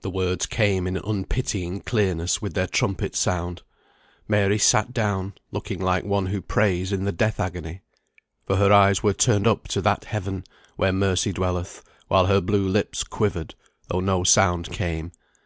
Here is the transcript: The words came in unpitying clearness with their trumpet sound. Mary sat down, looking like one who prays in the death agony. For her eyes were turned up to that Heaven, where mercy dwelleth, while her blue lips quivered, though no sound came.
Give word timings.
The 0.00 0.08
words 0.08 0.46
came 0.46 0.86
in 0.86 0.96
unpitying 0.96 1.80
clearness 1.82 2.40
with 2.40 2.54
their 2.54 2.66
trumpet 2.66 3.14
sound. 3.14 3.60
Mary 4.26 4.56
sat 4.56 4.94
down, 4.94 5.34
looking 5.50 5.78
like 5.78 6.04
one 6.04 6.24
who 6.28 6.40
prays 6.40 6.90
in 6.90 7.04
the 7.04 7.12
death 7.12 7.38
agony. 7.38 7.82
For 8.46 8.56
her 8.56 8.72
eyes 8.72 9.02
were 9.02 9.12
turned 9.12 9.46
up 9.46 9.68
to 9.68 9.82
that 9.82 10.06
Heaven, 10.06 10.44
where 10.76 10.90
mercy 10.90 11.32
dwelleth, 11.34 11.84
while 12.08 12.28
her 12.28 12.40
blue 12.40 12.66
lips 12.66 13.04
quivered, 13.04 13.54
though 13.88 14.00
no 14.00 14.24
sound 14.24 14.70
came. 14.72 15.12